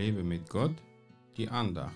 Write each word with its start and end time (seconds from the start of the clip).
Lebe 0.00 0.22
mit 0.22 0.48
Gott, 0.48 0.74
die 1.36 1.46
Andacht. 1.50 1.92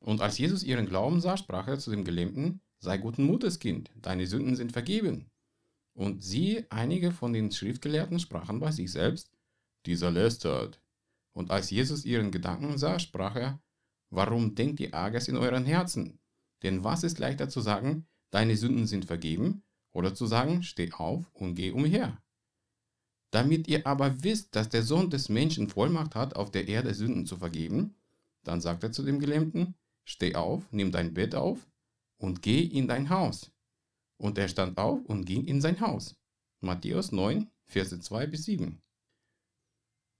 Und 0.00 0.20
als 0.20 0.38
Jesus 0.38 0.64
ihren 0.64 0.86
Glauben 0.86 1.20
sah, 1.20 1.36
sprach 1.36 1.68
er 1.68 1.78
zu 1.78 1.92
dem 1.92 2.02
Gelähmten, 2.02 2.60
sei 2.80 2.98
guten 2.98 3.22
Mutes, 3.22 3.60
Kind, 3.60 3.92
deine 3.94 4.26
Sünden 4.26 4.56
sind 4.56 4.72
vergeben. 4.72 5.30
Und 5.94 6.24
sie, 6.24 6.66
einige 6.70 7.12
von 7.12 7.32
den 7.32 7.52
Schriftgelehrten, 7.52 8.18
sprachen 8.18 8.58
bei 8.58 8.72
sich 8.72 8.90
selbst, 8.90 9.30
dieser 9.86 10.10
lästert. 10.10 10.80
Und 11.34 11.52
als 11.52 11.70
Jesus 11.70 12.04
ihren 12.04 12.32
Gedanken 12.32 12.78
sah, 12.78 12.98
sprach 12.98 13.36
er, 13.36 13.62
warum 14.10 14.56
denkt 14.56 14.80
ihr 14.80 14.92
Arges 14.92 15.28
in 15.28 15.36
euren 15.36 15.64
Herzen? 15.64 16.18
Denn 16.62 16.84
was 16.84 17.04
ist 17.04 17.18
leichter 17.18 17.48
zu 17.48 17.60
sagen, 17.60 18.06
deine 18.30 18.56
Sünden 18.56 18.86
sind 18.86 19.04
vergeben, 19.04 19.62
oder 19.92 20.14
zu 20.14 20.26
sagen, 20.26 20.62
steh 20.62 20.92
auf 20.92 21.30
und 21.34 21.54
geh 21.54 21.70
umher? 21.70 22.20
Damit 23.30 23.68
ihr 23.68 23.86
aber 23.86 24.22
wisst, 24.22 24.56
dass 24.56 24.68
der 24.68 24.82
Sohn 24.82 25.10
des 25.10 25.28
Menschen 25.28 25.68
Vollmacht 25.68 26.14
hat, 26.14 26.36
auf 26.36 26.50
der 26.50 26.68
Erde 26.68 26.94
Sünden 26.94 27.26
zu 27.26 27.36
vergeben, 27.36 27.94
dann 28.42 28.60
sagt 28.60 28.82
er 28.82 28.92
zu 28.92 29.02
dem 29.02 29.20
Gelähmten, 29.20 29.74
steh 30.04 30.34
auf, 30.34 30.64
nimm 30.72 30.92
dein 30.92 31.12
Bett 31.12 31.34
auf 31.34 31.66
und 32.16 32.42
geh 32.42 32.62
in 32.62 32.88
dein 32.88 33.10
Haus. 33.10 33.52
Und 34.16 34.38
er 34.38 34.48
stand 34.48 34.78
auf 34.78 35.04
und 35.04 35.26
ging 35.26 35.44
in 35.44 35.60
sein 35.60 35.80
Haus. 35.80 36.16
Matthäus 36.60 37.12
9, 37.12 37.50
Verse 37.66 38.00
2 38.00 38.26
bis 38.26 38.44
7. 38.44 38.80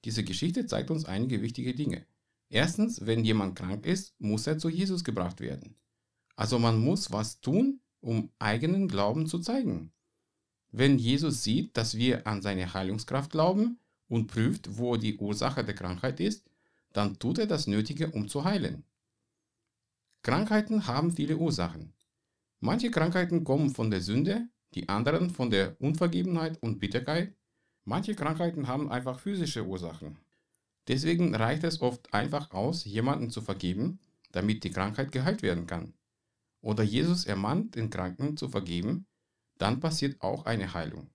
Diese 0.04 0.22
Geschichte 0.22 0.66
zeigt 0.66 0.90
uns 0.90 1.04
einige 1.06 1.42
wichtige 1.42 1.74
Dinge. 1.74 2.06
Erstens, 2.50 3.04
wenn 3.04 3.24
jemand 3.24 3.56
krank 3.56 3.84
ist, 3.86 4.14
muss 4.20 4.46
er 4.46 4.58
zu 4.58 4.68
Jesus 4.68 5.02
gebracht 5.02 5.40
werden. 5.40 5.74
Also 6.38 6.60
man 6.60 6.78
muss 6.78 7.10
was 7.10 7.40
tun, 7.40 7.80
um 8.00 8.30
eigenen 8.38 8.86
Glauben 8.86 9.26
zu 9.26 9.40
zeigen. 9.40 9.90
Wenn 10.70 10.96
Jesus 10.96 11.42
sieht, 11.42 11.76
dass 11.76 11.96
wir 11.96 12.28
an 12.28 12.42
seine 12.42 12.72
Heilungskraft 12.72 13.32
glauben 13.32 13.80
und 14.06 14.28
prüft, 14.28 14.78
wo 14.78 14.96
die 14.96 15.16
Ursache 15.16 15.64
der 15.64 15.74
Krankheit 15.74 16.20
ist, 16.20 16.48
dann 16.92 17.18
tut 17.18 17.38
er 17.38 17.48
das 17.48 17.66
Nötige, 17.66 18.12
um 18.12 18.28
zu 18.28 18.44
heilen. 18.44 18.84
Krankheiten 20.22 20.86
haben 20.86 21.10
viele 21.10 21.36
Ursachen. 21.38 21.92
Manche 22.60 22.92
Krankheiten 22.92 23.42
kommen 23.42 23.70
von 23.70 23.90
der 23.90 24.00
Sünde, 24.00 24.46
die 24.74 24.88
anderen 24.88 25.30
von 25.30 25.50
der 25.50 25.74
Unvergebenheit 25.80 26.62
und 26.62 26.78
Bitterkeit. 26.78 27.34
Manche 27.84 28.14
Krankheiten 28.14 28.68
haben 28.68 28.92
einfach 28.92 29.18
physische 29.18 29.66
Ursachen. 29.66 30.18
Deswegen 30.86 31.34
reicht 31.34 31.64
es 31.64 31.80
oft 31.80 32.14
einfach 32.14 32.52
aus, 32.52 32.84
jemanden 32.84 33.28
zu 33.30 33.42
vergeben, 33.42 33.98
damit 34.30 34.62
die 34.62 34.70
Krankheit 34.70 35.10
geheilt 35.10 35.42
werden 35.42 35.66
kann. 35.66 35.94
Oder 36.60 36.82
Jesus 36.82 37.24
ermahnt 37.24 37.76
den 37.76 37.90
Kranken 37.90 38.36
zu 38.36 38.48
vergeben, 38.48 39.06
dann 39.58 39.80
passiert 39.80 40.20
auch 40.20 40.46
eine 40.46 40.74
Heilung. 40.74 41.10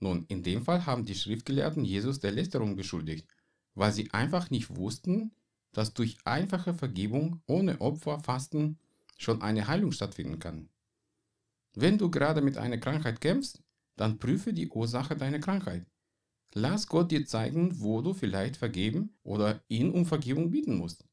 Nun, 0.00 0.24
in 0.28 0.42
dem 0.42 0.62
Fall 0.62 0.86
haben 0.86 1.04
die 1.04 1.14
Schriftgelehrten 1.14 1.84
Jesus 1.84 2.20
der 2.20 2.32
Lästerung 2.32 2.76
beschuldigt, 2.76 3.26
weil 3.74 3.92
sie 3.92 4.12
einfach 4.12 4.50
nicht 4.50 4.76
wussten, 4.76 5.32
dass 5.72 5.94
durch 5.94 6.18
einfache 6.24 6.74
Vergebung 6.74 7.42
ohne 7.46 7.80
Opfer, 7.80 8.20
Fasten 8.20 8.78
schon 9.16 9.42
eine 9.42 9.66
Heilung 9.66 9.92
stattfinden 9.92 10.38
kann. 10.38 10.68
Wenn 11.74 11.98
du 11.98 12.10
gerade 12.10 12.40
mit 12.40 12.56
einer 12.56 12.78
Krankheit 12.78 13.20
kämpfst, 13.20 13.62
dann 13.96 14.18
prüfe 14.18 14.52
die 14.52 14.68
Ursache 14.68 15.16
deiner 15.16 15.40
Krankheit. 15.40 15.86
Lass 16.54 16.86
Gott 16.86 17.10
dir 17.10 17.26
zeigen, 17.26 17.80
wo 17.80 18.00
du 18.00 18.14
vielleicht 18.14 18.56
vergeben 18.56 19.16
oder 19.22 19.62
ihn 19.68 19.90
um 19.90 20.06
Vergebung 20.06 20.50
bieten 20.50 20.76
musst. 20.76 21.07